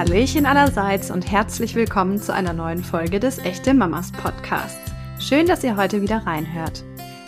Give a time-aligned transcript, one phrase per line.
[0.00, 4.90] Hallöchen allerseits und herzlich willkommen zu einer neuen Folge des Echte Mamas Podcasts.
[5.18, 6.82] Schön, dass ihr heute wieder reinhört.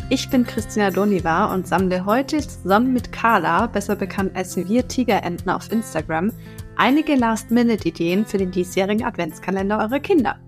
[0.09, 5.51] Ich bin Christina Doniva und sammle heute zusammen mit Carla, besser bekannt als wir Tigerenten
[5.51, 6.33] auf Instagram,
[6.77, 10.41] einige Last-Minute-Ideen für den diesjährigen Adventskalender eurer Kinder.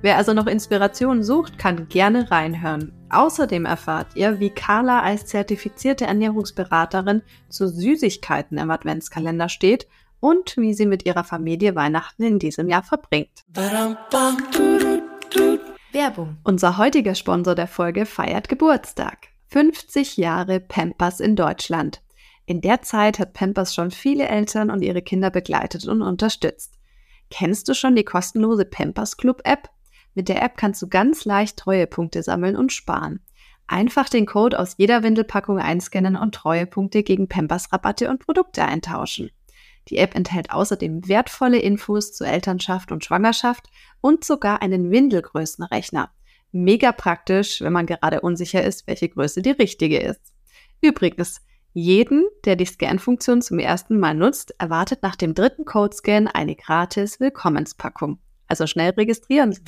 [0.00, 2.92] Wer also noch Inspiration sucht, kann gerne reinhören.
[3.10, 9.88] Außerdem erfahrt ihr, wie Carla als zertifizierte Ernährungsberaterin zu Süßigkeiten im Adventskalender steht
[10.24, 13.44] und wie sie mit ihrer Familie Weihnachten in diesem Jahr verbringt.
[15.92, 16.38] Werbung.
[16.44, 19.28] Unser heutiger Sponsor der Folge feiert Geburtstag.
[19.48, 22.00] 50 Jahre Pampers in Deutschland.
[22.46, 26.78] In der Zeit hat Pampers schon viele Eltern und ihre Kinder begleitet und unterstützt.
[27.30, 29.68] Kennst du schon die kostenlose Pampers Club App?
[30.14, 33.20] Mit der App kannst du ganz leicht Treuepunkte sammeln und sparen.
[33.66, 39.30] Einfach den Code aus jeder Windelpackung einscannen und Treuepunkte gegen Pampers Rabatte und Produkte eintauschen.
[39.88, 43.68] Die App enthält außerdem wertvolle Infos zu Elternschaft und Schwangerschaft
[44.00, 46.10] und sogar einen Windelgrößenrechner.
[46.52, 50.32] Mega praktisch, wenn man gerade unsicher ist, welche Größe die richtige ist.
[50.80, 51.40] Übrigens,
[51.72, 57.18] jeden, der die Scan-Funktion zum ersten Mal nutzt, erwartet nach dem dritten Codescan eine gratis
[57.18, 58.18] Willkommenspackung.
[58.46, 59.58] Also schnell registrieren.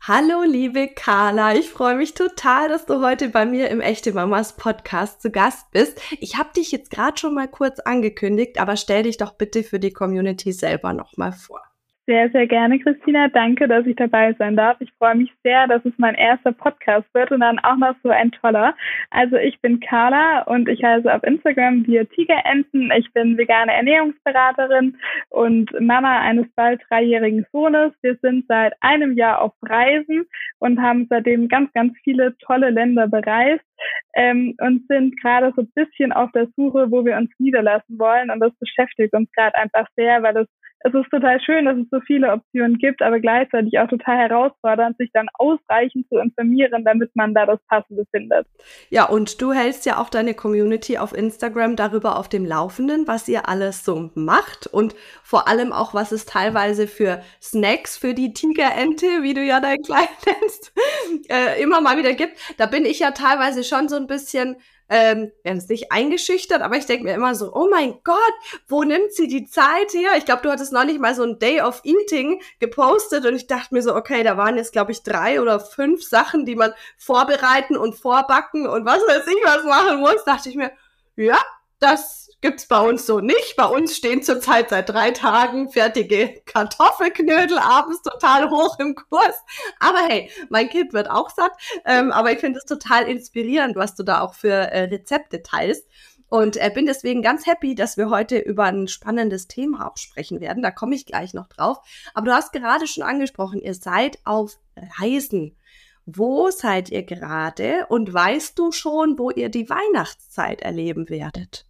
[0.00, 1.54] Hallo, liebe Carla.
[1.54, 5.70] Ich freue mich total, dass du heute bei mir im Echte Mamas Podcast zu Gast
[5.72, 6.00] bist.
[6.20, 9.78] Ich habe dich jetzt gerade schon mal kurz angekündigt, aber stell dich doch bitte für
[9.78, 11.67] die Community selber nochmal vor.
[12.08, 13.28] Sehr, sehr gerne, Christina.
[13.28, 14.78] Danke, dass ich dabei sein darf.
[14.80, 18.08] Ich freue mich sehr, dass es mein erster Podcast wird und dann auch noch so
[18.08, 18.74] ein toller.
[19.10, 22.90] Also ich bin Carla und ich heiße auf Instagram wir Tigerenten.
[22.96, 24.96] Ich bin vegane Ernährungsberaterin
[25.28, 27.92] und Mama eines bald dreijährigen Sohnes.
[28.00, 30.24] Wir sind seit einem Jahr auf Reisen
[30.60, 33.67] und haben seitdem ganz, ganz viele tolle Länder bereist
[34.14, 38.30] ähm, und sind gerade so ein bisschen auf der Suche, wo wir uns niederlassen wollen.
[38.30, 40.48] Und das beschäftigt uns gerade einfach sehr, weil es
[40.80, 44.96] es ist total schön, dass es so viele Optionen gibt, aber gleichzeitig auch total herausfordernd,
[44.96, 48.46] sich dann ausreichend zu informieren, damit man da das Passende findet.
[48.88, 53.28] Ja, und du hältst ja auch deine Community auf Instagram darüber auf dem Laufenden, was
[53.28, 54.94] ihr alles so macht und
[55.24, 59.78] vor allem auch, was es teilweise für Snacks für die Tigerente, wie du ja dein
[59.82, 60.72] Kleid nennst,
[61.28, 62.34] äh, immer mal wieder gibt.
[62.56, 64.56] Da bin ich ja teilweise schon so ein bisschen
[64.88, 68.34] ähm, werden es nicht eingeschüchtert, aber ich denke mir immer so, oh mein Gott,
[68.66, 70.12] wo nimmt sie die Zeit her?
[70.16, 73.46] Ich glaube, du hattest noch nicht mal so ein Day of Eating gepostet und ich
[73.46, 76.72] dachte mir so, okay, da waren jetzt, glaube ich, drei oder fünf Sachen, die man
[76.96, 80.24] vorbereiten und vorbacken und was weiß ich was machen muss.
[80.24, 80.72] Dachte ich mir,
[81.16, 81.38] ja,
[81.80, 83.56] das gibt's bei uns so nicht.
[83.56, 89.36] Bei uns stehen zurzeit seit drei Tagen fertige Kartoffelknödel abends total hoch im Kurs.
[89.80, 91.52] Aber hey, mein Kind wird auch satt.
[91.84, 95.86] Ähm, aber ich finde es total inspirierend, was du da auch für äh, Rezepte teilst.
[96.28, 100.62] Und äh, bin deswegen ganz happy, dass wir heute über ein spannendes Thema sprechen werden.
[100.62, 101.78] Da komme ich gleich noch drauf.
[102.14, 104.58] Aber du hast gerade schon angesprochen, ihr seid auf
[105.00, 105.56] Reisen.
[106.04, 111.67] Wo seid ihr gerade und weißt du schon, wo ihr die Weihnachtszeit erleben werdet?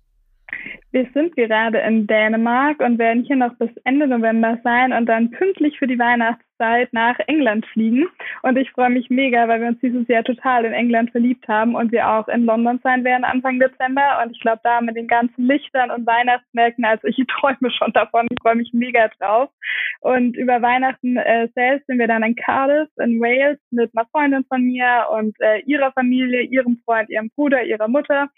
[0.91, 5.31] Wir sind gerade in Dänemark und werden hier noch bis Ende November sein und dann
[5.31, 8.07] pünktlich für die Weihnachtszeit Zeit nach England fliegen.
[8.43, 11.75] Und ich freue mich mega, weil wir uns dieses Jahr total in England verliebt haben
[11.75, 14.21] und wir auch in London sein werden Anfang Dezember.
[14.23, 18.27] Und ich glaube, da mit den ganzen Lichtern und Weihnachtsmärkten, also ich träume schon davon.
[18.31, 19.51] Ich freue mich mega drauf.
[20.01, 24.45] Und über Weihnachten äh, selbst sind wir dann in Cardiff in Wales mit einer Freundin
[24.49, 28.29] von mir und äh, ihrer Familie, ihrem Freund, ihrem Bruder, ihrer Mutter.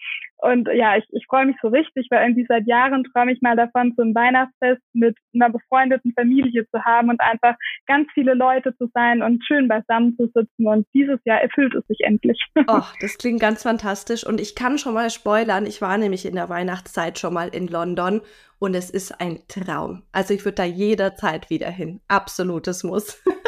[0.42, 3.56] Und ja, ich, ich freue mich so richtig, weil irgendwie seit Jahren träume ich mal
[3.56, 7.54] davon, so ein Weihnachtsfest mit einer befreundeten Familie zu haben und einfach
[7.86, 10.66] ganz viele Leute zu sein und schön beisammen zu sitzen.
[10.66, 12.38] Und dieses Jahr erfüllt es sich endlich.
[12.66, 14.26] Ach, das klingt ganz fantastisch.
[14.26, 17.68] Und ich kann schon mal spoilern, ich war nämlich in der Weihnachtszeit schon mal in
[17.68, 18.22] London
[18.58, 20.02] und es ist ein Traum.
[20.12, 22.00] Also ich würde da jederzeit wieder hin.
[22.08, 23.22] Absolutes Muss.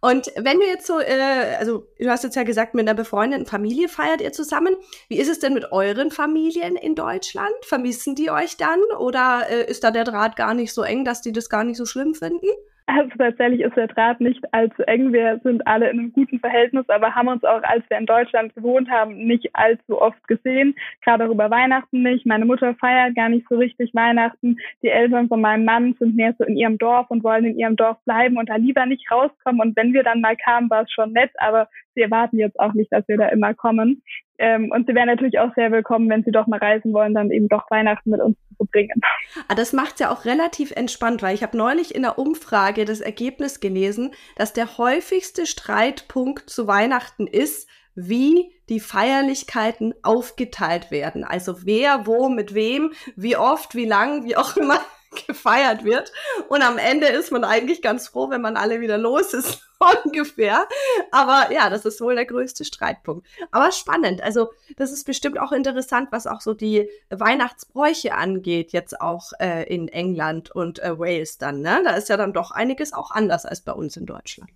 [0.00, 3.46] Und wenn du jetzt so, äh, also du hast jetzt ja gesagt, mit einer befreundeten
[3.46, 4.76] Familie feiert ihr zusammen.
[5.08, 7.52] Wie ist es denn mit euren Familien in Deutschland?
[7.62, 11.20] Vermissen die euch dann oder äh, ist da der Draht gar nicht so eng, dass
[11.20, 12.46] die das gar nicht so schlimm finden?
[12.90, 15.12] Also tatsächlich ist der Draht nicht allzu eng.
[15.12, 18.54] Wir sind alle in einem guten Verhältnis, aber haben uns auch, als wir in Deutschland
[18.54, 20.74] gewohnt haben, nicht allzu oft gesehen.
[21.04, 22.24] Gerade auch über Weihnachten nicht.
[22.24, 24.56] Meine Mutter feiert gar nicht so richtig Weihnachten.
[24.82, 27.76] Die Eltern von meinem Mann sind mehr so in ihrem Dorf und wollen in ihrem
[27.76, 29.60] Dorf bleiben und da lieber nicht rauskommen.
[29.60, 32.72] Und wenn wir dann mal kamen, war es schon nett, aber sie erwarten jetzt auch
[32.72, 34.02] nicht, dass wir da immer kommen.
[34.38, 37.30] Ähm, und sie wären natürlich auch sehr willkommen, wenn sie doch mal reisen wollen, dann
[37.30, 39.00] eben doch Weihnachten mit uns zu verbringen.
[39.48, 43.00] Ah, das macht ja auch relativ entspannt, weil ich habe neulich in der Umfrage das
[43.00, 51.24] Ergebnis gelesen, dass der häufigste Streitpunkt zu Weihnachten ist, wie die Feierlichkeiten aufgeteilt werden.
[51.24, 54.78] Also wer, wo, mit wem, wie oft, wie lang, wie auch immer
[55.26, 56.12] gefeiert wird.
[56.48, 59.62] Und am Ende ist man eigentlich ganz froh, wenn man alle wieder los ist,
[60.04, 60.66] ungefähr.
[61.10, 63.26] Aber ja, das ist wohl der größte Streitpunkt.
[63.50, 64.22] Aber spannend.
[64.22, 69.64] Also, das ist bestimmt auch interessant, was auch so die Weihnachtsbräuche angeht, jetzt auch äh,
[69.72, 71.60] in England und äh, Wales dann.
[71.60, 71.80] Ne?
[71.84, 74.50] Da ist ja dann doch einiges auch anders als bei uns in Deutschland.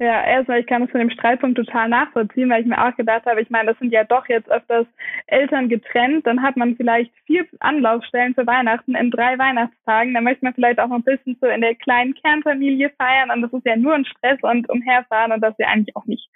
[0.00, 3.26] Ja, erstmal, ich kann es von dem Streitpunkt total nachvollziehen, weil ich mir auch gedacht
[3.26, 4.86] habe, ich meine, das sind ja doch jetzt öfters
[5.26, 10.44] Eltern getrennt, dann hat man vielleicht vier Anlaufstellen für Weihnachten in drei Weihnachtstagen, dann möchte
[10.44, 13.66] man vielleicht auch noch ein bisschen so in der kleinen Kernfamilie feiern und das ist
[13.66, 16.28] ja nur ein Stress und umherfahren und das ist ja eigentlich auch nicht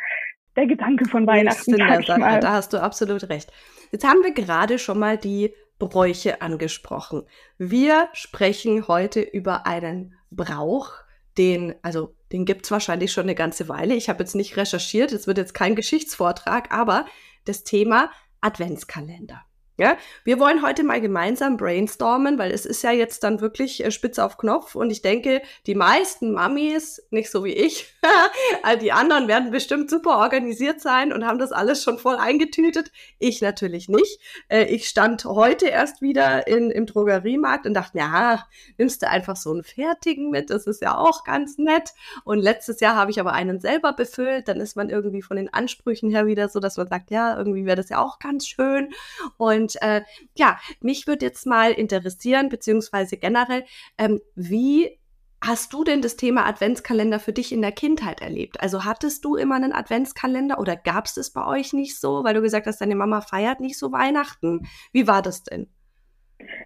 [0.56, 1.79] der Gedanke von Weihnachten.
[1.79, 3.53] Da, da hast du absolut recht.
[3.93, 7.23] Jetzt haben wir gerade schon mal die Bräuche angesprochen.
[7.58, 10.91] Wir sprechen heute über einen Brauch,
[11.38, 13.94] den, also den gibt's wahrscheinlich schon eine ganze Weile.
[13.94, 17.06] Ich habe jetzt nicht recherchiert, es wird jetzt kein Geschichtsvortrag, aber
[17.44, 19.43] das Thema Adventskalender.
[19.82, 23.90] Ja, wir wollen heute mal gemeinsam brainstormen, weil es ist ja jetzt dann wirklich äh,
[23.90, 27.93] spitz auf Knopf und ich denke, die meisten Mamis, nicht so wie ich,
[28.81, 32.93] die anderen werden bestimmt super organisiert sein und haben das alles schon voll eingetütet.
[33.19, 34.20] Ich natürlich nicht.
[34.46, 38.46] Äh, ich stand heute erst wieder in, im Drogeriemarkt und dachte, ja,
[38.79, 41.90] nimmst du einfach so einen fertigen mit, das ist ja auch ganz nett.
[42.23, 45.52] Und letztes Jahr habe ich aber einen selber befüllt, dann ist man irgendwie von den
[45.52, 48.90] Ansprüchen her wieder so, dass man sagt, ja, irgendwie wäre das ja auch ganz schön.
[49.38, 50.02] Und und äh,
[50.36, 53.64] ja, mich würde jetzt mal interessieren, beziehungsweise generell,
[53.98, 54.98] ähm, wie
[55.44, 58.60] hast du denn das Thema Adventskalender für dich in der Kindheit erlebt?
[58.60, 62.34] Also hattest du immer einen Adventskalender oder gab es es bei euch nicht so, weil
[62.34, 64.66] du gesagt hast, deine Mama feiert nicht so Weihnachten?
[64.92, 65.66] Wie war das denn?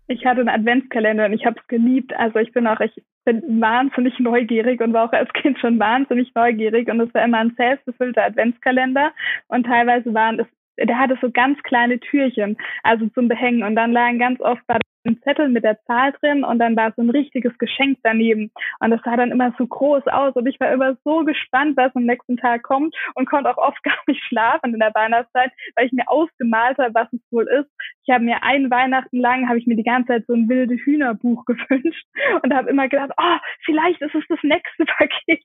[0.09, 2.13] Ich hatte einen Adventskalender und ich habe es geliebt.
[2.15, 6.35] Also ich bin auch, ich bin wahnsinnig neugierig und war auch als Kind schon wahnsinnig
[6.35, 9.13] neugierig und es war immer ein selbstbefüllter Adventskalender
[9.49, 10.47] und teilweise waren es
[10.79, 13.63] der hatte so ganz kleine Türchen, also zum Behängen.
[13.63, 16.93] Und dann lagen ganz oft war ein Zettel mit der Zahl drin und dann war
[16.97, 18.51] so ein richtiges Geschenk daneben.
[18.81, 20.35] Und das sah dann immer so groß aus.
[20.35, 23.83] Und ich war immer so gespannt, was am nächsten Tag kommt und konnte auch oft
[23.85, 27.71] gar nicht schlafen in der Weihnachtszeit, weil ich mir ausgemalt habe, was es wohl ist.
[28.05, 30.75] Ich habe mir ein Weihnachten lang, habe ich mir die ganze Zeit so ein wilde
[30.75, 32.07] Hühnerbuch gewünscht
[32.43, 35.43] und habe immer gedacht, oh, vielleicht ist es das nächste Paket.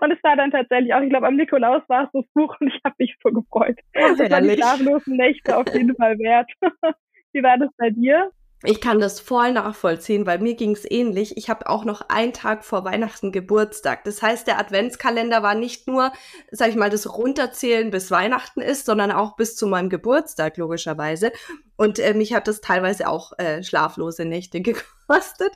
[0.00, 2.68] Und es war dann tatsächlich auch, ich glaube, am Nikolaus war es das Buch und
[2.68, 3.78] ich habe mich so gefreut.
[3.96, 6.50] Oh, das war die schlaflosen Nächte auf jeden Fall wert.
[7.32, 8.30] Wie war das bei dir?
[8.64, 11.36] Ich kann das voll nachvollziehen, weil mir ging es ähnlich.
[11.36, 14.02] Ich habe auch noch einen Tag vor Weihnachten Geburtstag.
[14.02, 16.12] Das heißt, der Adventskalender war nicht nur,
[16.50, 21.30] sag ich mal, das Runterzählen bis Weihnachten ist, sondern auch bis zu meinem Geburtstag, logischerweise.
[21.76, 25.52] Und äh, mich hat das teilweise auch äh, schlaflose Nächte gekostet.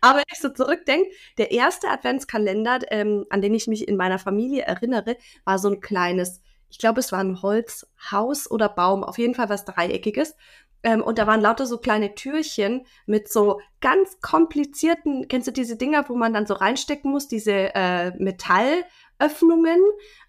[0.00, 4.20] Aber wenn ich so zurückdenke, der erste Adventskalender, ähm, an den ich mich in meiner
[4.20, 6.40] Familie erinnere, war so ein kleines
[6.74, 10.34] ich glaube, es war ein Holzhaus oder Baum, auf jeden Fall was Dreieckiges.
[10.84, 15.76] Ähm, und da waren lauter so kleine Türchen mit so ganz komplizierten, kennst du diese
[15.76, 19.80] Dinger, wo man dann so reinstecken muss, diese äh, Metallöffnungen,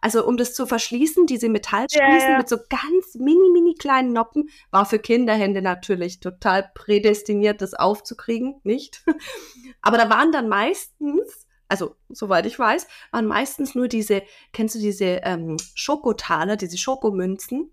[0.01, 2.37] also um das zu verschließen, diese Metallschließen ja, ja.
[2.37, 8.61] mit so ganz mini, mini kleinen Noppen, war für Kinderhände natürlich total prädestiniert, das aufzukriegen,
[8.63, 9.03] nicht?
[9.81, 14.21] Aber da waren dann meistens also soweit ich weiß, waren meistens nur diese,
[14.53, 17.71] kennst du diese ähm, Schokotaler, diese Schokomünzen?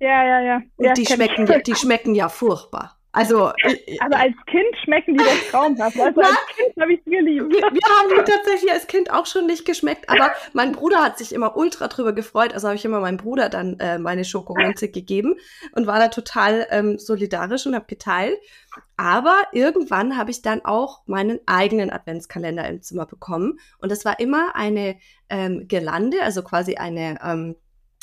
[0.00, 0.62] Ja, ja, ja.
[0.76, 2.96] Und ja, die schmecken, ja, die schmecken ja furchtbar.
[3.12, 3.46] Also,
[4.00, 5.98] aber als Kind schmecken die das traumhaft.
[5.98, 7.50] Also als Kind habe ich sie geliebt.
[7.50, 11.18] Wir, wir, haben die tatsächlich als Kind auch schon nicht geschmeckt, aber mein Bruder hat
[11.18, 12.54] sich immer ultra drüber gefreut.
[12.54, 15.34] Also habe ich immer meinem Bruder dann äh, meine Schokomünze gegeben
[15.72, 18.38] und war da total ähm, solidarisch und habe geteilt.
[18.96, 24.20] Aber irgendwann habe ich dann auch meinen eigenen Adventskalender im Zimmer bekommen und das war
[24.20, 24.96] immer eine
[25.28, 27.56] ähm, Girlande, also quasi eine ähm,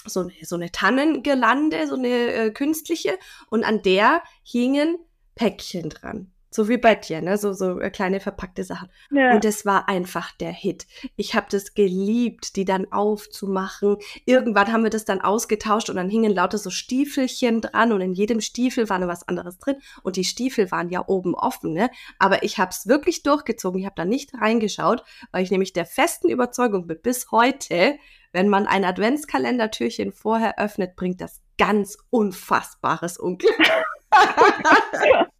[0.09, 3.17] so eine, so eine Tannengirlande, so eine äh, künstliche,
[3.49, 4.97] und an der hingen
[5.35, 6.31] Päckchen dran.
[6.49, 7.37] So wie bei dir, ne?
[7.37, 8.89] So, so äh, kleine verpackte Sachen.
[9.11, 9.33] Ja.
[9.33, 10.87] Und es war einfach der Hit.
[11.15, 13.97] Ich habe das geliebt, die dann aufzumachen.
[14.25, 18.13] Irgendwann haben wir das dann ausgetauscht und dann hingen lauter so Stiefelchen dran und in
[18.13, 19.75] jedem Stiefel war noch was anderes drin.
[20.03, 21.89] Und die Stiefel waren ja oben offen, ne?
[22.17, 23.79] Aber ich habe es wirklich durchgezogen.
[23.79, 27.97] Ich habe da nicht reingeschaut, weil ich nämlich der festen Überzeugung bin, bis heute,
[28.31, 33.57] wenn man ein Adventskalendertürchen vorher öffnet, bringt das ganz unfassbares Unglück.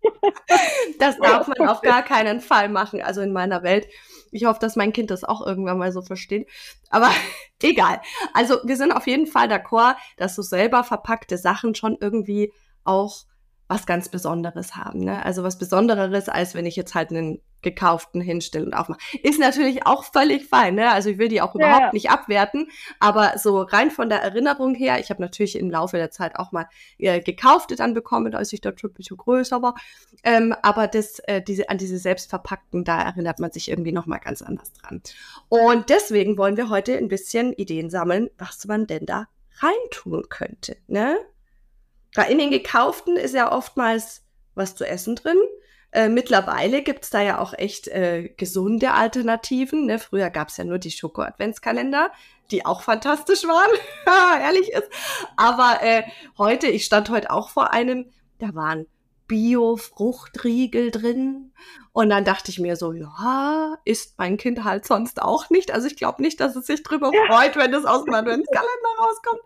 [1.00, 3.88] das darf man auf gar keinen Fall machen, also in meiner Welt.
[4.32, 6.48] Ich hoffe, dass mein Kind das auch irgendwann mal so versteht.
[6.90, 7.10] Aber
[7.62, 8.02] egal.
[8.34, 12.52] Also wir sind auf jeden Fall d'accord, dass so selber verpackte Sachen schon irgendwie
[12.84, 13.24] auch
[13.68, 15.00] was ganz Besonderes haben.
[15.00, 15.24] Ne?
[15.26, 19.00] Also was Besonderes, als wenn ich jetzt halt einen gekauften hinstelle und aufmache.
[19.24, 20.76] Ist natürlich auch völlig fein.
[20.76, 20.92] Ne?
[20.92, 21.68] Also ich will die auch ja.
[21.68, 22.70] überhaupt nicht abwerten,
[23.00, 26.52] aber so rein von der Erinnerung her, ich habe natürlich im Laufe der Zeit auch
[26.52, 29.76] mal äh, gekaufte dann bekommen, als ich dort schon ein bisschen größer war.
[30.24, 34.42] Ähm, aber das, äh, diese, an diese selbstverpackten, da erinnert man sich irgendwie nochmal ganz
[34.42, 35.02] anders dran.
[35.50, 39.28] Und deswegen wollen wir heute ein bisschen Ideen sammeln, was man denn da
[39.60, 40.78] reintun könnte.
[40.88, 41.18] Ne?
[42.30, 44.24] In den gekauften ist ja oftmals
[44.56, 45.38] was zu essen drin.
[45.92, 49.86] Äh, mittlerweile gibt's da ja auch echt äh, gesunde Alternativen.
[49.86, 50.00] Ne?
[50.00, 52.12] Früher gab's ja nur die Schoko-Adventskalender,
[52.52, 53.72] die auch fantastisch waren,
[54.42, 54.90] ehrlich ist.
[55.38, 56.04] Aber äh,
[56.38, 58.88] heute, ich stand heute auch vor einem, da waren
[59.28, 61.52] Bio-Fruchtriegel drin.
[61.94, 65.74] Und dann dachte ich mir so, ja, isst mein Kind halt sonst auch nicht.
[65.74, 67.22] Also ich glaube nicht, dass es sich drüber ja.
[67.26, 68.68] freut, wenn es aus dem Adventskalender
[69.00, 69.42] rauskommt.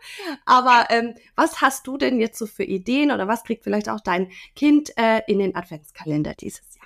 [0.45, 4.01] Aber ähm, was hast du denn jetzt so für Ideen oder was kriegt vielleicht auch
[4.01, 6.81] dein Kind äh, in den Adventskalender dieses Jahr?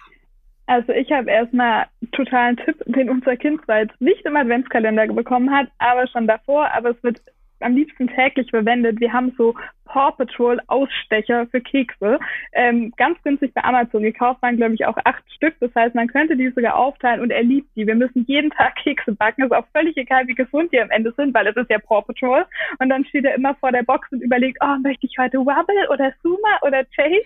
[0.67, 5.51] Also ich habe erstmal totalen Tipp, den unser Kind zwar jetzt nicht im Adventskalender bekommen
[5.51, 7.21] hat, aber schon davor, aber es wird
[7.59, 8.99] am liebsten täglich verwendet.
[8.99, 9.53] Wir haben so
[9.85, 12.19] Paw Patrol Ausstecher für Kekse.
[12.53, 15.55] Ähm, ganz günstig bei Amazon gekauft, waren glaube ich auch acht Stück.
[15.59, 17.87] Das heißt, man könnte die sogar aufteilen und er liebt die.
[17.87, 19.43] Wir müssen jeden Tag Kekse backen.
[19.43, 22.01] Ist auch völlig egal, wie gesund die am Ende sind, weil es ist ja Paw
[22.01, 22.45] Patrol.
[22.79, 25.89] Und dann steht er immer vor der Box und überlegt, oh, möchte ich heute Wubble
[25.89, 27.21] oder Suma oder Chase?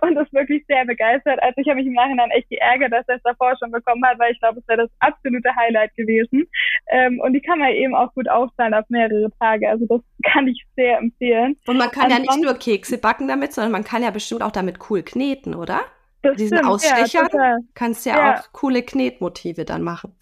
[0.00, 1.42] Und ist wirklich sehr begeistert.
[1.42, 4.18] Also ich habe mich im Nachhinein echt geärgert, dass er es davor schon bekommen hat,
[4.18, 6.46] weil ich glaube, es wäre das absolute Highlight gewesen.
[6.90, 9.68] Ähm, und die kann man eben auch gut aufteilen auf mehrere Tage.
[9.68, 10.00] Also das
[10.32, 11.56] kann ich sehr empfehlen.
[11.96, 15.02] Kann ja nicht nur Kekse backen damit, sondern man kann ja bestimmt auch damit cool
[15.02, 15.80] kneten, oder?
[16.22, 20.14] Das Diesen stimmt, Ausstecher ja, kannst ja, ja auch coole Knetmotive dann machen.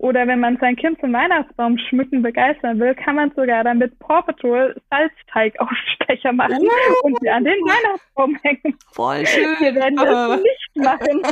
[0.00, 4.22] Oder wenn man sein Kind zum Weihnachtsbaum schmücken begeistern will, kann man sogar damit Paw
[4.22, 7.06] Patrol Salzteigausstecher machen uh.
[7.06, 8.78] und sie an den Weihnachtsbaum hängen.
[8.92, 9.56] Voll schön.
[9.60, 11.22] Wir werden das nicht machen.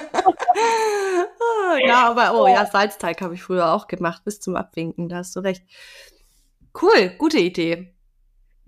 [1.87, 5.35] ja, aber oh ja, Salzteig habe ich früher auch gemacht, bis zum Abwinken, da hast
[5.35, 5.63] du recht.
[6.79, 7.95] Cool, gute Idee.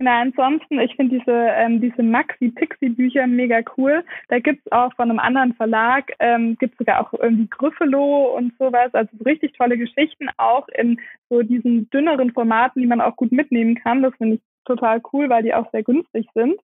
[0.01, 4.03] Na, ansonsten, ich finde diese, ähm, diese Maxi-Pixie-Bücher mega cool.
[4.29, 8.91] Da gibt's auch von einem anderen Verlag, ähm, gibt's sogar auch irgendwie Gryffalo und sowas.
[8.93, 13.31] Also so richtig tolle Geschichten, auch in so diesen dünneren Formaten, die man auch gut
[13.31, 14.01] mitnehmen kann.
[14.01, 16.59] Das finde ich total cool, weil die auch sehr günstig sind.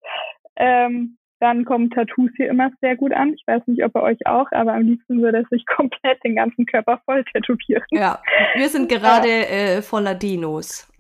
[0.56, 3.36] Ähm, dann kommen Tattoos hier immer sehr gut an.
[3.36, 6.36] Ich weiß nicht, ob bei euch auch, aber am liebsten würde es sich komplett den
[6.36, 7.84] ganzen Körper voll tätowieren.
[7.92, 8.20] Ja,
[8.56, 10.92] wir sind gerade äh, voller Dinos.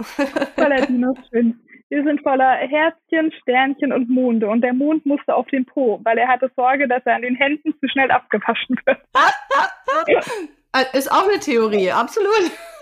[0.56, 1.60] voller Dinos, schön.
[1.89, 4.48] Wir sind voller Herzchen, Sternchen und Monde.
[4.50, 7.36] Und der Mond musste auf den Po, weil er hatte Sorge, dass er an den
[7.36, 9.00] Händen zu schnell abgewaschen wird.
[10.94, 12.51] Ist auch eine Theorie, absolut.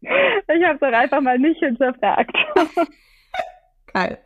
[0.00, 2.36] ich habe es doch einfach mal nicht hinterfragt.
[3.94, 4.18] Geil.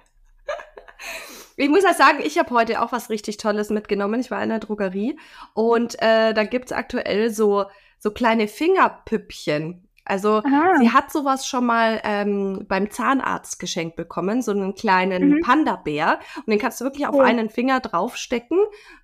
[1.57, 4.19] Ich muss ja sagen, ich habe heute auch was richtig Tolles mitgenommen.
[4.19, 5.19] Ich war in der Drogerie
[5.55, 7.67] und äh, da es aktuell so,
[7.99, 9.87] so kleine Fingerpüppchen.
[10.11, 10.77] Also Aha.
[10.81, 15.41] sie hat sowas schon mal ähm, beim Zahnarzt geschenkt bekommen, so einen kleinen mhm.
[15.41, 16.19] Panda-Bär.
[16.37, 17.21] Und den kannst du wirklich auf oh.
[17.21, 18.59] einen Finger draufstecken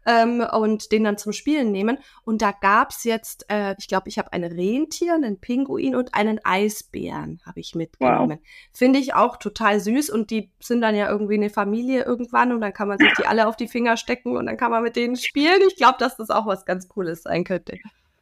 [0.04, 1.98] ähm, und den dann zum Spielen nehmen.
[2.25, 6.40] Und da gab's jetzt, äh, ich glaube, ich habe ein Rentier, einen Pinguin und einen
[6.42, 8.38] Eisbären habe ich mitgenommen.
[8.40, 8.48] Wow.
[8.72, 10.10] Finde ich auch total süß.
[10.10, 13.26] Und die sind dann ja irgendwie eine Familie irgendwann und dann kann man sich die
[13.26, 15.60] alle auf die Finger stecken und dann kann man mit denen spielen.
[15.68, 17.78] Ich glaube, dass das auch was ganz Cooles sein könnte.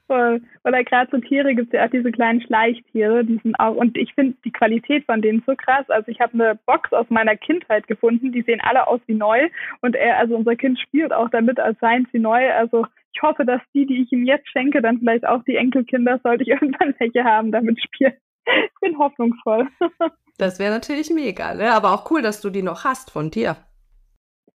[0.06, 0.42] Voll.
[0.64, 3.96] Oder gerade so Tiere gibt es ja auch diese kleinen Schleichtiere, die sind auch, und
[3.96, 5.88] ich finde die Qualität von denen so krass.
[5.88, 9.48] Also ich habe eine Box aus meiner Kindheit gefunden, die sehen alle aus wie neu
[9.80, 12.52] und er, also unser Kind spielt auch damit, als seien sie neu.
[12.52, 16.20] Also ich hoffe, dass die, die ich ihm jetzt schenke, dann vielleicht auch die Enkelkinder,
[16.22, 18.14] sollte ich irgendwann welche haben, damit spielen.
[18.46, 19.68] Ich bin hoffnungsvoll.
[20.36, 21.72] Das wäre natürlich mega, ne?
[21.72, 23.56] Aber auch cool, dass du die noch hast von dir.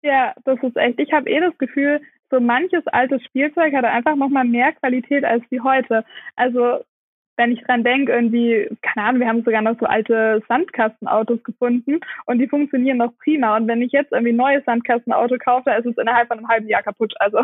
[0.03, 0.99] Ja, das ist echt.
[0.99, 5.43] Ich habe eh das Gefühl, so manches altes Spielzeug hat einfach nochmal mehr Qualität als
[5.51, 6.03] die heute.
[6.35, 6.83] Also
[7.37, 11.99] wenn ich dran denke, irgendwie, keine Ahnung, wir haben sogar noch so alte Sandkastenautos gefunden
[12.25, 13.57] und die funktionieren noch prima.
[13.57, 16.67] Und wenn ich jetzt irgendwie ein neues Sandkastenauto kaufe, ist es innerhalb von einem halben
[16.67, 17.13] Jahr kaputt.
[17.19, 17.39] Also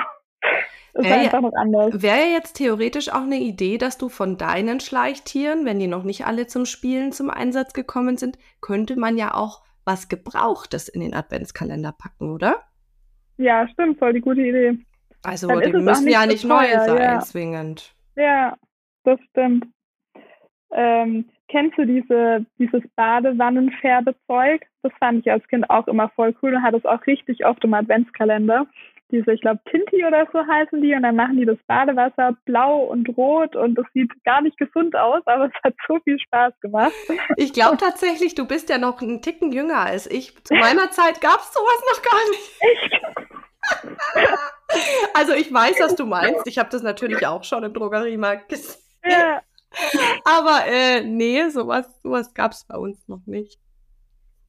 [0.93, 2.01] das wäre einfach noch anders.
[2.01, 6.03] Wäre ja jetzt theoretisch auch eine Idee, dass du von deinen Schleichtieren, wenn die noch
[6.03, 11.01] nicht alle zum Spielen zum Einsatz gekommen sind, könnte man ja auch was Gebrauchtes in
[11.01, 12.61] den Adventskalender packen, oder?
[13.41, 14.77] Ja, stimmt, voll die gute Idee.
[15.23, 17.19] Also Dann die müssen ja nicht neu sein, ja.
[17.21, 17.95] zwingend.
[18.15, 18.55] Ja,
[19.03, 19.65] das stimmt.
[20.71, 24.61] Ähm, kennst du diese, dieses Badewannenfärbezeug?
[24.83, 27.63] Das fand ich als Kind auch immer voll cool und hatte es auch richtig oft
[27.63, 28.67] im Adventskalender.
[29.11, 32.83] Diese, ich glaube, Tinti oder so heißen die und dann machen die das Badewasser blau
[32.85, 36.53] und rot und das sieht gar nicht gesund aus, aber es hat so viel Spaß
[36.61, 36.93] gemacht.
[37.37, 40.41] Ich glaube tatsächlich, du bist ja noch einen Ticken jünger als ich.
[40.43, 42.51] Zu meiner Zeit gab es sowas noch gar nicht.
[42.59, 43.01] Echt?
[45.13, 46.47] also ich weiß, was du meinst.
[46.47, 48.81] Ich habe das natürlich auch schon im Drogeriemarkt gesehen.
[49.03, 49.41] Ja.
[50.25, 53.59] Aber äh, nee, sowas, sowas gab es bei uns noch nicht.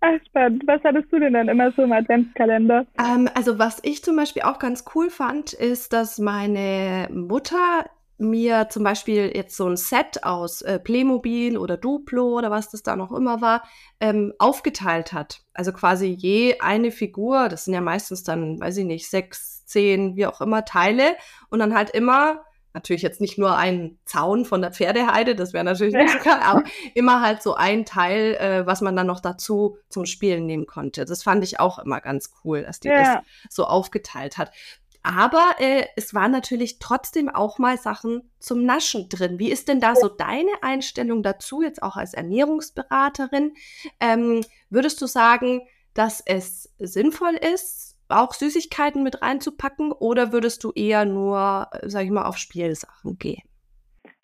[0.05, 0.65] Ach, spannend.
[0.67, 2.87] Was hattest du denn dann immer so im Adventskalender?
[2.99, 7.85] Ähm, also was ich zum Beispiel auch ganz cool fand, ist, dass meine Mutter
[8.19, 12.83] mir zum Beispiel jetzt so ein Set aus äh, Playmobil oder Duplo oder was das
[12.83, 13.63] da noch immer war,
[14.01, 15.43] ähm, aufgeteilt hat.
[15.55, 20.17] Also quasi je eine Figur, das sind ja meistens dann, weiß ich nicht, sechs, zehn,
[20.17, 21.17] wie auch immer Teile
[21.49, 22.43] und dann halt immer
[22.75, 26.43] natürlich jetzt nicht nur ein Zaun von der Pferdeheide, das wäre natürlich nicht so klar,
[26.43, 26.65] aber
[26.95, 31.05] immer halt so ein Teil, äh, was man dann noch dazu zum Spielen nehmen konnte.
[31.05, 33.17] Das fand ich auch immer ganz cool, dass die ja.
[33.17, 34.53] das so aufgeteilt hat.
[35.03, 39.39] Aber äh, es waren natürlich trotzdem auch mal Sachen zum Naschen drin.
[39.39, 43.55] Wie ist denn da so deine Einstellung dazu, jetzt auch als Ernährungsberaterin?
[43.99, 45.63] Ähm, würdest du sagen,
[45.95, 52.11] dass es sinnvoll ist, auch Süßigkeiten mit reinzupacken oder würdest du eher nur, sag ich
[52.11, 53.43] mal, auf Spielsachen gehen?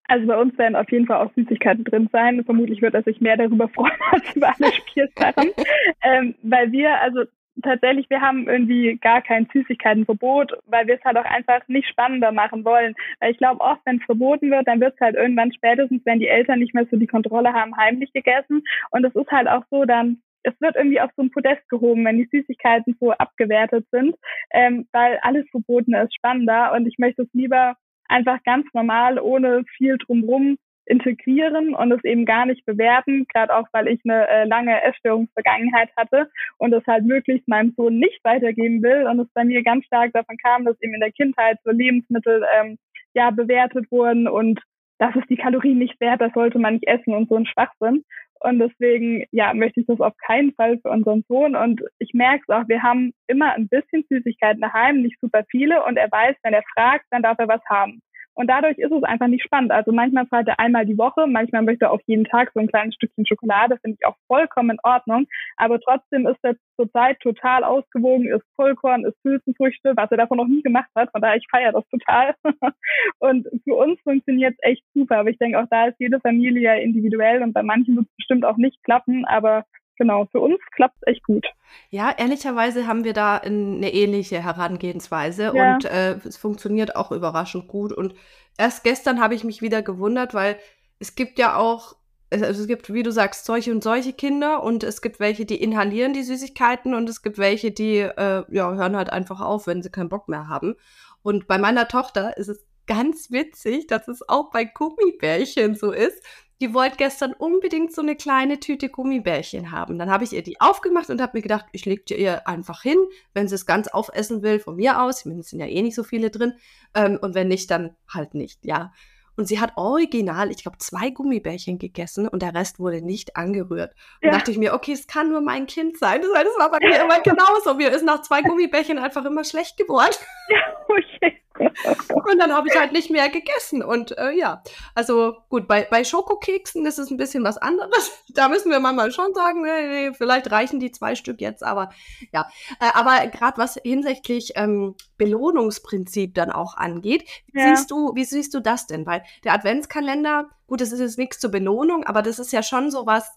[0.09, 2.43] Also bei uns werden auf jeden Fall auch Süßigkeiten drin sein.
[2.45, 5.51] Vermutlich wird er sich mehr darüber freuen als über alle Spielsachen.
[6.03, 7.25] ähm, weil wir, also
[7.63, 12.33] tatsächlich, wir haben irgendwie gar kein Süßigkeitenverbot, weil wir es halt auch einfach nicht spannender
[12.33, 12.95] machen wollen.
[13.21, 16.21] Weil ich glaube, oft, wenn es verboten wird, dann wird es halt irgendwann spätestens, wenn
[16.21, 18.65] die Eltern nicht mehr so die Kontrolle haben, heimlich gegessen.
[18.91, 22.05] Und es ist halt auch so, dann es wird irgendwie auf so ein Podest gehoben,
[22.05, 24.17] wenn die Süßigkeiten so abgewertet sind,
[24.51, 27.77] ähm, weil alles Verbotene ist spannender und ich möchte es lieber
[28.09, 33.67] einfach ganz normal, ohne viel drumrum integrieren und es eben gar nicht bewerten, gerade auch,
[33.73, 38.83] weil ich eine äh, lange Essstörungsvergangenheit hatte und es halt möglichst meinem Sohn nicht weitergeben
[38.83, 41.71] will und es bei mir ganz stark davon kam, dass eben in der Kindheit so
[41.71, 42.79] Lebensmittel ähm,
[43.15, 44.61] ja bewertet wurden und
[44.99, 48.05] das ist die Kalorien nicht wert, das sollte man nicht essen und so ein Schwachsinn.
[48.41, 51.57] Und deswegen, ja, möchte ich das auf keinen Fall für unseren Sohn.
[51.57, 55.85] Und ich merke es auch, wir haben immer ein bisschen Süßigkeiten daheim, nicht super viele.
[55.85, 58.01] Und er weiß, wenn er fragt, dann darf er was haben.
[58.39, 59.73] Und dadurch ist es einfach nicht spannend.
[59.73, 62.69] Also manchmal fragt er einmal die Woche, manchmal möchte er auch jeden Tag so ein
[62.69, 65.27] kleines Stückchen Schokolade, finde ich auch vollkommen in Ordnung.
[65.57, 70.47] Aber trotzdem ist er zurzeit total ausgewogen, ist Vollkorn, ist Hülsenfrüchte, was er davon noch
[70.47, 71.11] nie gemacht hat.
[71.11, 72.37] Von daher, ich feiere das total.
[73.19, 75.19] und für uns funktioniert es echt super.
[75.19, 78.17] Aber ich denke, auch da ist jede Familie ja individuell und bei manchen wird es
[78.19, 79.25] bestimmt auch nicht klappen.
[79.25, 79.65] Aber
[79.99, 81.47] genau, für uns klappt es echt gut.
[81.91, 85.75] Ja, ehrlicherweise haben wir da eine ähnliche Herangehensweise ja.
[85.75, 87.93] und äh, es funktioniert auch überraschend gut.
[87.93, 88.15] Und
[88.57, 90.57] erst gestern habe ich mich wieder gewundert, weil
[90.99, 91.97] es gibt ja auch,
[92.31, 95.61] also es gibt, wie du sagst, solche und solche Kinder und es gibt welche, die
[95.63, 99.83] inhalieren die Süßigkeiten und es gibt welche, die äh, ja, hören halt einfach auf, wenn
[99.83, 100.77] sie keinen Bock mehr haben.
[101.23, 106.23] Und bei meiner Tochter ist es ganz witzig, dass es auch bei Gummibärchen so ist
[106.61, 109.99] die wollte gestern unbedingt so eine kleine Tüte Gummibärchen haben.
[109.99, 112.99] Dann habe ich ihr die aufgemacht und habe mir gedacht, ich lege ihr einfach hin,
[113.33, 115.21] wenn sie es ganz aufessen will, von mir aus.
[115.21, 116.55] Ich meine, es sind ja eh nicht so viele drin.
[116.95, 118.93] Ähm, und wenn nicht, dann halt nicht, ja.
[119.39, 123.95] Und sie hat original, ich glaube, zwei Gummibärchen gegessen und der Rest wurde nicht angerührt.
[124.21, 124.31] Und ja.
[124.33, 126.21] dachte ich mir, okay, es kann nur mein Kind sein.
[126.21, 127.75] Das war bei mir immer genauso.
[127.75, 130.17] Mir ist nach zwei Gummibärchen einfach immer schlecht geworden.
[130.49, 131.41] Ja, okay.
[132.31, 133.83] und dann habe ich halt nicht mehr gegessen.
[133.83, 134.63] Und äh, ja,
[134.95, 138.25] also gut, bei, bei Schokokeksen ist es ein bisschen was anderes.
[138.29, 141.91] Da müssen wir manchmal schon sagen, nee, nee, vielleicht reichen die zwei Stück jetzt, aber
[142.33, 142.49] ja.
[142.81, 147.77] Äh, aber gerade was hinsichtlich ähm, Belohnungsprinzip dann auch angeht, wie, ja.
[147.77, 149.07] siehst du, wie siehst du das denn?
[149.07, 152.91] Weil der Adventskalender, gut, das ist jetzt nichts zur Belohnung, aber das ist ja schon
[152.91, 153.31] so was,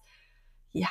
[0.72, 0.88] ja,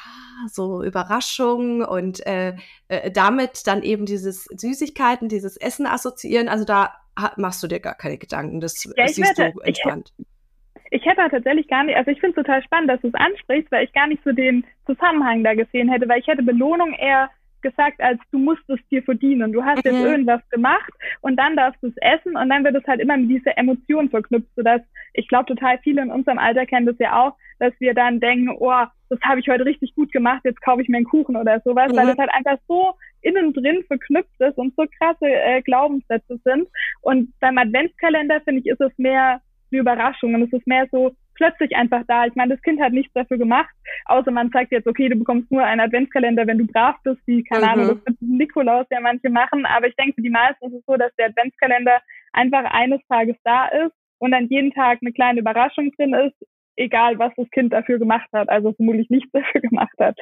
[0.48, 2.54] so Überraschung und äh,
[2.88, 6.48] äh, damit dann eben dieses Süßigkeiten, dieses Essen assoziieren.
[6.48, 6.94] Also da
[7.36, 8.60] machst du dir gar keine Gedanken.
[8.60, 10.12] Das ja, siehst werde, du entspannt.
[10.18, 13.14] Ich, ich hätte tatsächlich gar nicht, also ich finde es total spannend, dass du es
[13.14, 16.92] ansprichst, weil ich gar nicht so den Zusammenhang da gesehen hätte, weil ich hätte Belohnung
[16.94, 17.30] eher
[17.62, 19.52] gesagt, als du musst es dir verdienen.
[19.52, 19.92] Du hast mhm.
[19.92, 23.16] jetzt irgendwas gemacht und dann darfst du es essen und dann wird es halt immer
[23.16, 24.80] mit dieser Emotion verknüpft, sodass
[25.14, 28.56] ich glaube, total viele in unserem Alter kennen das ja auch, dass wir dann denken,
[28.58, 31.60] oh, das habe ich heute richtig gut gemacht, jetzt kaufe ich mir einen Kuchen oder
[31.64, 31.96] sowas, mhm.
[31.96, 36.68] weil das halt einfach so innen drin verknüpft ist und so krasse äh, Glaubenssätze sind.
[37.02, 39.40] Und beim Adventskalender, finde ich, ist es mehr
[39.72, 42.26] eine Überraschung und es ist mehr so plötzlich einfach da.
[42.26, 43.74] Ich meine, das Kind hat nichts dafür gemacht,
[44.04, 47.42] außer man sagt jetzt, okay, du bekommst nur einen Adventskalender, wenn du brav bist, wie,
[47.42, 47.70] keine mhm.
[47.70, 49.64] Ahnung, das wird Nikolaus ja manche machen.
[49.64, 52.00] Aber ich denke, für die meisten ist es so, dass der Adventskalender
[52.32, 56.36] einfach eines Tages da ist und dann jeden Tag eine kleine Überraschung drin ist,
[56.76, 60.18] egal was das Kind dafür gemacht hat, also vermutlich nichts dafür gemacht hat.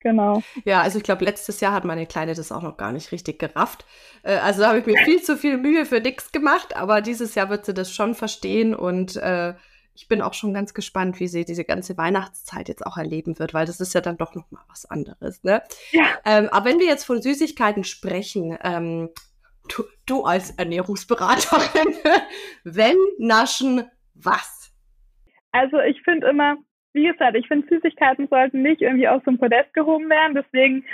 [0.00, 0.42] Genau.
[0.64, 3.38] Ja, also ich glaube, letztes Jahr hat meine Kleine das auch noch gar nicht richtig
[3.38, 3.84] gerafft.
[4.22, 7.34] Äh, also da habe ich mir viel zu viel Mühe für nichts gemacht, aber dieses
[7.34, 9.54] Jahr wird sie das schon verstehen und äh,
[9.96, 13.54] ich bin auch schon ganz gespannt, wie sie diese ganze Weihnachtszeit jetzt auch erleben wird,
[13.54, 15.42] weil das ist ja dann doch noch mal was anderes.
[15.42, 15.62] Ne?
[15.90, 16.04] Ja.
[16.26, 19.08] Ähm, aber wenn wir jetzt von Süßigkeiten sprechen, ähm,
[19.74, 21.94] du, du als Ernährungsberaterin,
[22.64, 24.74] wenn naschen, was?
[25.52, 26.56] Also ich finde immer,
[26.92, 30.34] wie gesagt, ich finde Süßigkeiten sollten nicht irgendwie auf so ein Podest gehoben werden.
[30.34, 30.84] Deswegen,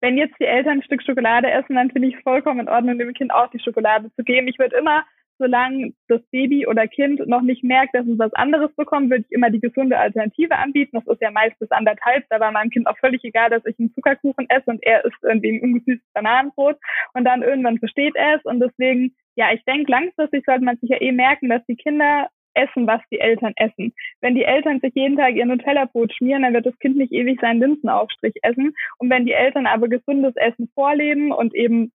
[0.00, 2.98] wenn jetzt die Eltern ein Stück Schokolade essen, dann finde ich es vollkommen in Ordnung,
[2.98, 4.46] dem Kind auch die Schokolade zu geben.
[4.46, 5.04] Ich würde immer
[5.38, 9.32] solange das Baby oder Kind noch nicht merkt, dass es was anderes bekommt, würde ich
[9.32, 10.96] immer die gesunde Alternative anbieten.
[10.96, 12.24] Das ist ja meist bis anderthalb.
[12.28, 15.22] Da war meinem Kind auch völlig egal, dass ich einen Zuckerkuchen esse und er isst
[15.22, 16.76] irgendwie ein ungesüßtes Bananenbrot.
[17.14, 18.44] Und dann irgendwann versteht er es.
[18.44, 22.28] Und deswegen, ja, ich denke, langfristig sollte man sich ja eh merken, dass die Kinder
[22.54, 23.94] essen, was die Eltern essen.
[24.20, 27.40] Wenn die Eltern sich jeden Tag ihr Nutella-Brot schmieren, dann wird das Kind nicht ewig
[27.40, 28.74] seinen Linsenaufstrich essen.
[28.98, 31.92] Und wenn die Eltern aber gesundes Essen vorleben und eben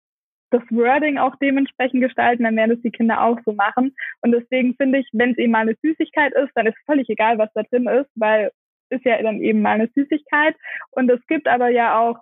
[0.52, 3.96] das Wording auch dementsprechend gestalten, dann werden es die Kinder auch so machen.
[4.22, 7.38] Und deswegen finde ich, wenn es eben mal eine Süßigkeit ist, dann ist völlig egal,
[7.38, 8.52] was da drin ist, weil
[8.90, 10.56] ist ja dann eben mal eine Süßigkeit.
[10.92, 12.20] Und es gibt aber ja auch,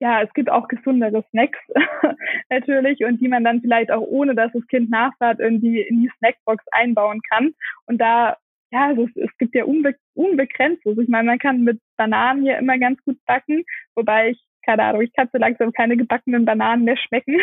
[0.00, 1.58] ja, es gibt auch gesundere Snacks
[2.50, 6.10] natürlich und die man dann vielleicht auch ohne, dass das Kind nachfahrt, irgendwie in die
[6.18, 7.54] Snackbox einbauen kann.
[7.86, 8.36] Und da
[8.74, 10.84] ja, es, es gibt ja unbe unbegrenzt.
[10.84, 14.84] Also ich meine, man kann mit Bananen hier immer ganz gut backen, wobei ich keine
[14.84, 17.40] Ahnung, ich kann so langsam keine gebackenen Bananen mehr schmecken.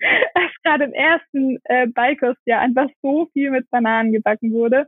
[0.34, 4.86] Als gerade im ersten äh, Beikostjahr einfach so viel mit Bananen gebacken wurde.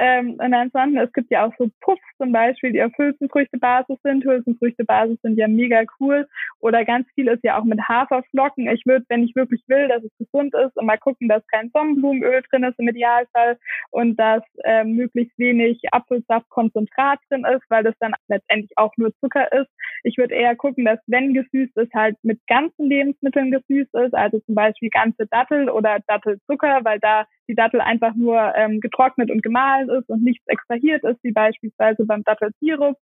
[0.00, 4.24] Ähm, und ansonsten, es gibt ja auch so Puffs zum Beispiel, die auf Hülsenfrüchtebasis sind.
[4.24, 6.28] Hülsenfrüchtebasis sind ja mega cool.
[6.60, 8.68] Oder ganz viel ist ja auch mit Haferflocken.
[8.68, 11.70] Ich würde, wenn ich wirklich will, dass es gesund ist, und mal gucken, dass kein
[11.70, 13.58] Sonnenblumenöl drin ist im Idealfall
[13.90, 19.50] und dass äh, möglichst wenig Apfelsaftkonzentrat drin ist, weil das dann letztendlich auch nur Zucker
[19.52, 19.68] ist.
[20.04, 24.38] Ich würde eher gucken, dass wenn gesüßt ist, halt mit ganzen Lebensmitteln gesüßt ist, also
[24.40, 29.42] zum Beispiel ganze Dattel oder Dattelzucker, weil da die Dattel einfach nur ähm, getrocknet und
[29.42, 32.96] gemahlen ist und nichts extrahiert ist, wie beispielsweise beim Dattelsirup.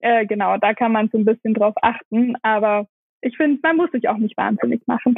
[0.00, 2.86] Äh, genau, da kann man so ein bisschen drauf achten, aber
[3.20, 5.16] ich finde, man muss sich auch nicht wahnsinnig machen.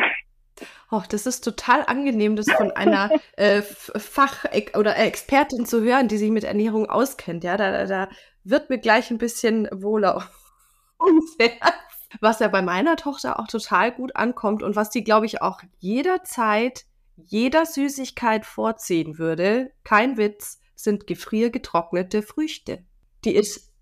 [0.90, 6.16] Oh, das ist total angenehm, das von einer äh, Fach- oder Expertin zu hören, die
[6.16, 7.44] sich mit Ernährung auskennt.
[7.44, 8.08] Ja, da, da
[8.44, 10.28] wird mir gleich ein bisschen wohler
[11.00, 11.36] ums
[12.20, 15.60] Was ja bei meiner Tochter auch total gut ankommt und was die, glaube ich, auch
[15.78, 16.84] jederzeit
[17.16, 22.84] jeder Süßigkeit vorziehen würde, kein Witz, sind gefriergetrocknete Früchte.
[23.24, 23.72] Die ist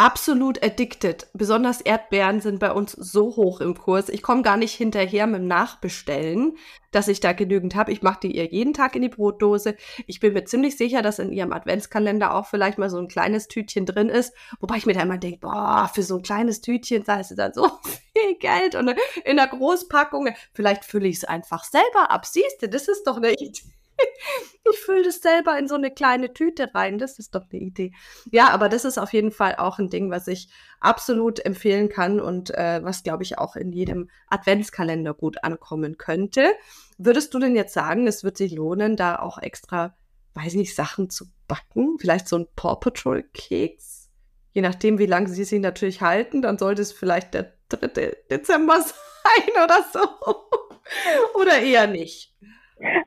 [0.00, 1.28] absolut addicted.
[1.34, 4.08] Besonders Erdbeeren sind bei uns so hoch im Kurs.
[4.08, 6.56] Ich komme gar nicht hinterher mit dem Nachbestellen,
[6.90, 7.92] dass ich da genügend habe.
[7.92, 9.76] Ich mache die ihr jeden Tag in die Brotdose.
[10.06, 13.46] Ich bin mir ziemlich sicher, dass in ihrem Adventskalender auch vielleicht mal so ein kleines
[13.48, 14.32] Tütchen drin ist.
[14.58, 17.52] Wobei ich mir da immer denke, boah, für so ein kleines Tütchen sei es dann
[17.52, 18.74] so viel Geld.
[18.74, 22.26] Und in der Großpackung, vielleicht fülle ich es einfach selber ab.
[22.26, 23.62] Siehst du, das ist doch eine Idee.
[24.70, 26.98] ich fülle das selber in so eine kleine Tüte rein.
[26.98, 27.92] Das ist doch eine Idee.
[28.30, 30.48] Ja, aber das ist auf jeden Fall auch ein Ding, was ich
[30.80, 36.52] absolut empfehlen kann und äh, was, glaube ich, auch in jedem Adventskalender gut ankommen könnte.
[36.98, 39.94] Würdest du denn jetzt sagen, es wird sich lohnen, da auch extra,
[40.34, 41.96] weiß nicht, Sachen zu backen?
[41.98, 44.10] Vielleicht so ein Paw Patrol Keks?
[44.52, 48.16] Je nachdem, wie lange sie sich natürlich halten, dann sollte es vielleicht der 3.
[48.30, 51.40] Dezember sein oder so.
[51.40, 52.30] oder eher nicht.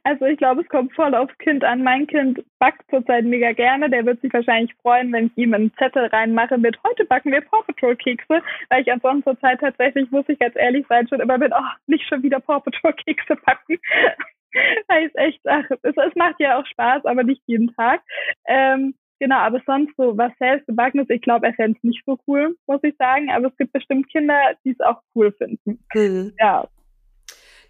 [0.03, 1.83] Also ich glaube, es kommt voll aufs Kind an.
[1.83, 3.89] Mein Kind backt zurzeit mega gerne.
[3.89, 7.41] Der wird sich wahrscheinlich freuen, wenn ich ihm einen Zettel reinmache mit heute backen wir
[7.41, 11.39] Paw Patrol Kekse, weil ich ansonsten zurzeit tatsächlich, muss ich ganz ehrlich sein, schon immer
[11.39, 13.79] bin, oh, nicht schon wieder Paw Patrol Kekse backen.
[14.87, 18.01] weil es echt, ach, es, es macht ja auch Spaß, aber nicht jeden Tag.
[18.47, 18.93] Ähm,
[19.23, 22.19] Genau, aber sonst so was selbst gebacken ist, ich glaube, er fände es nicht so
[22.27, 23.31] cool, muss ich sagen.
[23.31, 25.79] Aber es gibt bestimmt Kinder, die es auch cool finden.
[25.93, 26.33] Mhm.
[26.37, 26.67] Ja,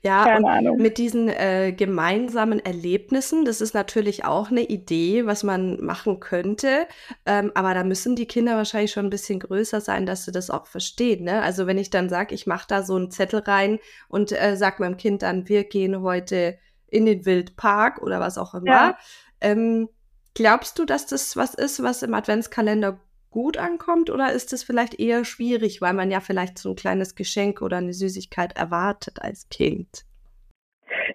[0.01, 0.77] ja, Keine Ahnung.
[0.77, 6.87] mit diesen äh, gemeinsamen Erlebnissen, das ist natürlich auch eine Idee, was man machen könnte.
[7.27, 10.49] Ähm, aber da müssen die Kinder wahrscheinlich schon ein bisschen größer sein, dass sie das
[10.49, 11.23] auch verstehen.
[11.23, 11.43] Ne?
[11.43, 13.77] Also wenn ich dann sage, ich mache da so einen Zettel rein
[14.09, 18.55] und äh, sag meinem Kind dann, wir gehen heute in den Wildpark oder was auch
[18.55, 18.65] immer.
[18.65, 18.97] Ja.
[19.39, 19.87] Ähm,
[20.35, 22.99] glaubst du, dass das was ist, was im Adventskalender
[23.31, 27.15] gut ankommt oder ist es vielleicht eher schwierig, weil man ja vielleicht so ein kleines
[27.15, 30.05] Geschenk oder eine Süßigkeit erwartet als Kind?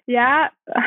[0.05, 0.49] Ja,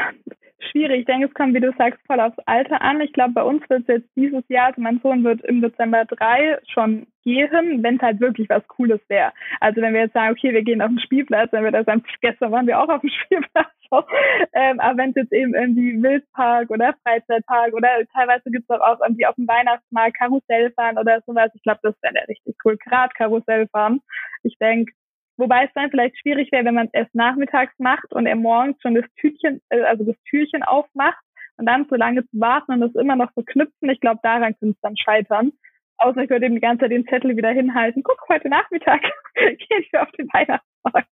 [0.71, 1.01] schwierig.
[1.01, 3.01] Ich denke, es kommt, wie du sagst, voll aufs Alter an.
[3.01, 6.05] Ich glaube, bei uns wird es jetzt dieses Jahr, also mein Sohn wird im Dezember
[6.05, 9.33] drei schon gehen, wenn es halt wirklich was Cooles wäre.
[9.61, 12.05] Also wenn wir jetzt sagen, okay, wir gehen auf den Spielplatz, dann wird er sagen,
[12.21, 13.69] gestern waren wir auch auf dem Spielplatz.
[13.93, 14.05] So.
[14.55, 19.01] Ähm, aber wenn es jetzt eben irgendwie Wildpark oder Freizeitpark oder teilweise gibt es auch
[19.01, 22.77] irgendwie auf dem Weihnachtsmarkt Karussell fahren oder sowas, ich glaube, das wäre richtig cool.
[22.79, 24.01] Gerade Karussell fahren.
[24.43, 24.93] Ich denke,
[25.39, 28.81] Wobei es dann vielleicht schwierig wäre, wenn man es erst nachmittags macht und er morgens
[28.83, 31.25] schon das Tütchen, äh, also das Türchen aufmacht
[31.57, 33.89] und dann so lange zu warten und das immer noch verknüpfen.
[33.89, 35.53] Ich glaube, daran könnte es dann scheitern.
[35.97, 38.03] Außer ich würde eben die ganze Zeit den Zettel wieder hinhalten.
[38.03, 39.03] Guck, heute Nachmittag
[39.35, 41.09] gehen wir auf den Weihnachtsmarkt.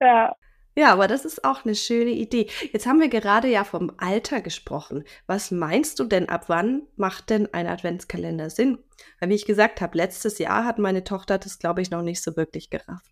[0.00, 0.34] Ja.
[0.76, 2.48] Ja, aber das ist auch eine schöne Idee.
[2.72, 5.04] Jetzt haben wir gerade ja vom Alter gesprochen.
[5.26, 8.78] Was meinst du denn, ab wann macht denn ein Adventskalender Sinn?
[9.18, 12.22] Weil, wie ich gesagt habe, letztes Jahr hat meine Tochter das, glaube ich, noch nicht
[12.22, 13.10] so wirklich gerafft.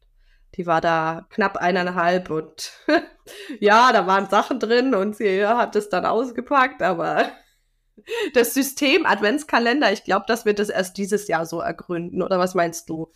[0.54, 2.72] Die war da knapp eineinhalb und
[3.60, 7.30] ja, da waren Sachen drin und sie hat es dann ausgepackt, aber
[8.34, 12.22] das System Adventskalender, ich glaube, dass wir das erst dieses Jahr so ergründen.
[12.22, 13.10] Oder was meinst du?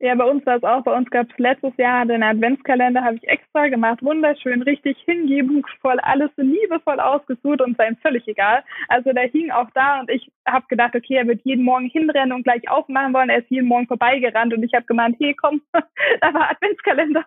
[0.00, 0.84] Ja, bei uns war es auch.
[0.84, 4.00] Bei uns gab es letztes Jahr den Adventskalender, habe ich extra gemacht.
[4.00, 8.62] Wunderschön, richtig hingebungsvoll, alles so liebevoll ausgesucht und sei ihm völlig egal.
[8.86, 12.32] Also der hing auch da und ich habe gedacht, okay, er wird jeden Morgen hinrennen
[12.32, 13.28] und gleich aufmachen wollen.
[13.28, 17.24] Er ist jeden Morgen vorbeigerannt und ich habe gemeint, hey, komm, da war Adventskalender.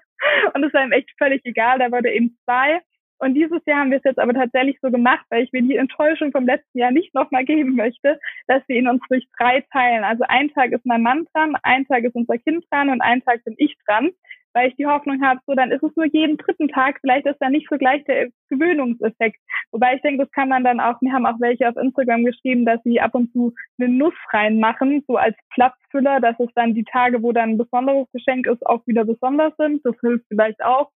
[0.53, 1.79] Und es war ihm echt völlig egal.
[1.79, 2.81] Da wurde eben zwei.
[3.21, 5.75] Und dieses Jahr haben wir es jetzt aber tatsächlich so gemacht, weil ich mir die
[5.75, 10.03] Enttäuschung vom letzten Jahr nicht nochmal geben möchte, dass wir ihn uns durch drei teilen.
[10.03, 13.21] Also ein Tag ist mein Mann dran, ein Tag ist unser Kind dran und ein
[13.21, 14.09] Tag bin ich dran,
[14.53, 17.37] weil ich die Hoffnung habe, so dann ist es nur jeden dritten Tag, vielleicht ist
[17.39, 19.37] da nicht so gleich der Gewöhnungseffekt.
[19.71, 22.65] Wobei ich denke, das kann man dann auch, mir haben auch welche auf Instagram geschrieben,
[22.65, 26.85] dass sie ab und zu eine Nuss reinmachen, so als Platzfüller, dass es dann die
[26.85, 29.85] Tage, wo dann ein besonderes Geschenk ist, auch wieder besonders sind.
[29.85, 30.89] Das hilft vielleicht auch.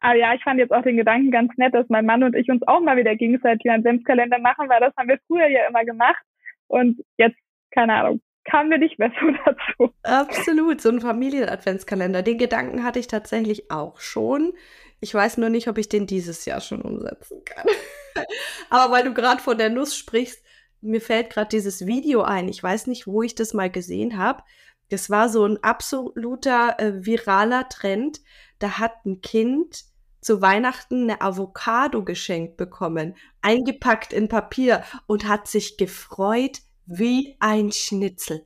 [0.00, 2.48] Aber ja, ich fand jetzt auch den Gedanken ganz nett, dass mein Mann und ich
[2.50, 5.84] uns auch mal wieder gegenseitig einen Adventskalender machen, weil das haben wir früher ja immer
[5.84, 6.22] gemacht.
[6.68, 7.38] Und jetzt,
[7.70, 9.94] keine Ahnung, kamen wir nicht mehr so dazu.
[10.02, 12.22] Absolut, so ein Familien-Adventskalender.
[12.22, 14.52] Den Gedanken hatte ich tatsächlich auch schon.
[15.00, 17.66] Ich weiß nur nicht, ob ich den dieses Jahr schon umsetzen kann.
[18.70, 20.44] Aber weil du gerade von der Nuss sprichst,
[20.80, 22.48] mir fällt gerade dieses Video ein.
[22.48, 24.42] Ich weiß nicht, wo ich das mal gesehen habe.
[24.88, 28.20] Das war so ein absoluter äh, viraler Trend.
[28.58, 29.84] Da hat ein Kind
[30.20, 37.72] zu Weihnachten eine Avocado geschenkt bekommen, eingepackt in Papier und hat sich gefreut wie ein
[37.72, 38.44] Schnitzel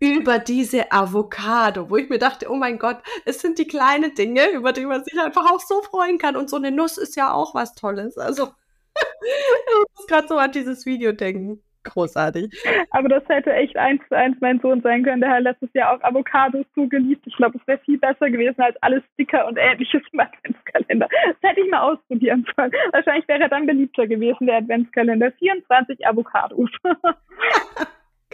[0.00, 4.48] über diese Avocado, wo ich mir dachte, oh mein Gott, es sind die kleinen Dinge,
[4.50, 6.36] über die man sich einfach auch so freuen kann.
[6.36, 8.16] Und so eine Nuss ist ja auch was Tolles.
[8.16, 8.48] Also,
[8.96, 12.52] ich muss gerade so an dieses Video denken großartig.
[12.90, 15.20] Aber das hätte echt eins zu eins mein Sohn sein können.
[15.20, 17.26] Der hat letztes Jahr auch Avocados so geliebt.
[17.26, 21.08] Ich glaube, es wäre viel besser gewesen als alles Sticker und ähnliches im Adventskalender.
[21.26, 22.72] Das hätte ich mal ausprobieren sollen.
[22.92, 25.32] Wahrscheinlich wäre er dann beliebter gewesen, der Adventskalender.
[25.32, 26.70] 24 Avocados.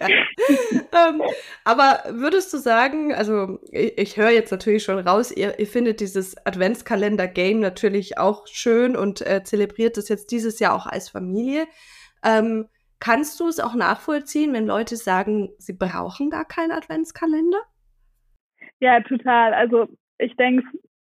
[0.00, 1.22] ähm,
[1.64, 6.00] aber würdest du sagen, also ich, ich höre jetzt natürlich schon raus, ihr, ihr findet
[6.00, 11.66] dieses Adventskalender-Game natürlich auch schön und äh, zelebriert es jetzt dieses Jahr auch als Familie.
[12.24, 12.66] Ähm,
[13.00, 17.61] Kannst du es auch nachvollziehen, wenn Leute sagen, sie brauchen gar keinen Adventskalender?
[18.80, 19.54] Ja, total.
[19.54, 20.64] Also ich denke,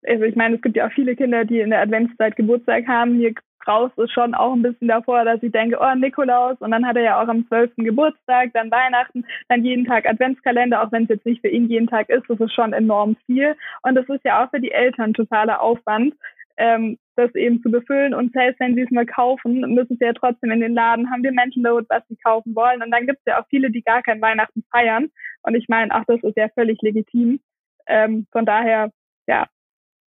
[0.07, 3.15] also ich meine, es gibt ja auch viele Kinder, die in der Adventszeit Geburtstag haben.
[3.15, 3.33] Hier
[3.67, 6.95] raus ist schon auch ein bisschen davor, dass ich denke, oh, Nikolaus, und dann hat
[6.95, 7.71] er ja auch am 12.
[7.77, 11.87] Geburtstag, dann Weihnachten, dann jeden Tag Adventskalender, auch wenn es jetzt nicht für ihn jeden
[11.87, 13.55] Tag ist, das ist schon enorm viel.
[13.83, 16.15] Und das ist ja auch für die Eltern totaler Aufwand
[16.61, 18.13] ähm, das eben zu befüllen.
[18.13, 21.23] Und selbst wenn sie es mal kaufen, müssen sie ja trotzdem in den Laden, haben
[21.23, 22.83] wir Mental Load, was sie kaufen wollen.
[22.83, 25.09] Und dann gibt es ja auch viele, die gar kein Weihnachten feiern.
[25.41, 27.39] Und ich meine, auch das ist ja völlig legitim.
[27.87, 28.91] Ähm, von daher,
[29.27, 29.47] ja,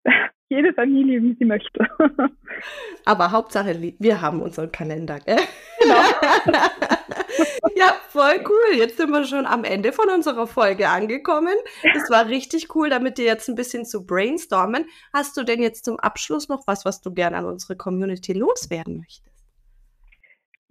[0.49, 1.87] jede Familie, wie sie möchte.
[3.05, 5.39] Aber Hauptsache, wir haben unseren Kalender, gell?
[5.79, 5.95] Genau.
[7.75, 8.77] ja, voll cool.
[8.77, 11.55] Jetzt sind wir schon am Ende von unserer Folge angekommen.
[11.95, 14.85] Es war richtig cool, damit dir jetzt ein bisschen zu brainstormen.
[15.13, 18.97] Hast du denn jetzt zum Abschluss noch was, was du gerne an unsere Community loswerden
[18.97, 19.32] möchtest?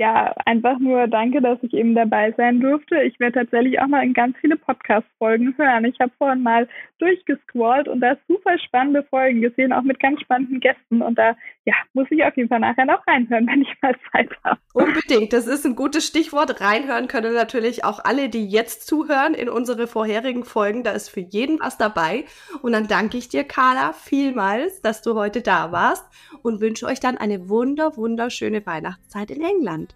[0.03, 3.01] Ja, einfach nur danke, dass ich eben dabei sein durfte.
[3.03, 5.85] Ich werde tatsächlich auch mal in ganz viele Podcast-Folgen hören.
[5.85, 6.67] Ich habe vorhin mal
[6.99, 11.03] durchgescrollt und da super spannende Folgen gesehen, auch mit ganz spannenden Gästen.
[11.03, 11.37] Und da
[11.67, 14.59] ja, muss ich auf jeden Fall nachher noch reinhören, wenn ich mal Zeit habe.
[14.75, 16.61] Unbedingt, das ist ein gutes Stichwort.
[16.61, 20.83] Reinhören können natürlich auch alle, die jetzt zuhören in unsere vorherigen Folgen.
[20.83, 22.25] Da ist für jeden was dabei.
[22.61, 26.05] Und dann danke ich dir, Carla, vielmals, dass du heute da warst
[26.43, 29.92] und wünsche euch dann eine wunder, wunderschöne Weihnachtszeit in England.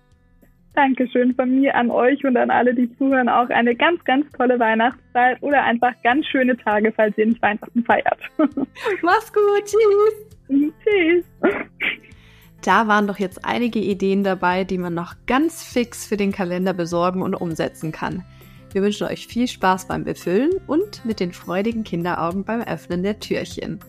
[0.77, 4.59] Dankeschön von mir an euch und an alle, die zuhören, auch eine ganz, ganz tolle
[4.59, 8.21] Weihnachtszeit oder einfach ganz schöne Tage, falls ihr nicht Weihnachten feiert.
[9.03, 10.71] Mach's gut, tschüss.
[10.85, 11.25] Tschüss.
[12.63, 16.75] Da waren doch jetzt einige Ideen dabei, die man noch ganz fix für den Kalender
[16.75, 18.25] besorgen und umsetzen kann.
[18.73, 23.19] Wir wünschen euch viel Spaß beim Befüllen und mit den freudigen Kinderaugen beim Öffnen der
[23.19, 23.81] Türchen.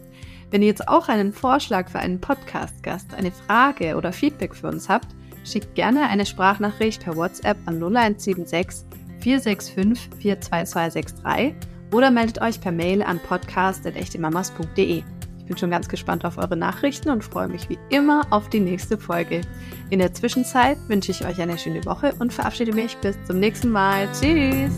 [0.52, 4.88] Wenn ihr jetzt auch einen Vorschlag für einen Podcast-Gast, eine Frage oder Feedback für uns
[4.88, 5.08] habt,
[5.51, 8.86] schickt gerne eine Sprachnachricht per WhatsApp an 0176
[9.19, 11.55] 465 42263
[11.93, 15.03] oder meldet euch per Mail an podcast.echtemamas.de.
[15.39, 18.60] Ich bin schon ganz gespannt auf eure Nachrichten und freue mich wie immer auf die
[18.60, 19.41] nächste Folge.
[19.89, 23.71] In der Zwischenzeit wünsche ich euch eine schöne Woche und verabschiede mich bis zum nächsten
[23.71, 24.10] Mal.
[24.12, 24.77] Tschüss!